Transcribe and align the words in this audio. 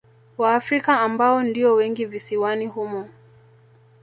Waafrika 0.37 0.99
ambao 0.99 1.43
ndio 1.43 1.73
wengi 1.75 2.05
visiwani 2.05 2.67
humo 2.67 3.09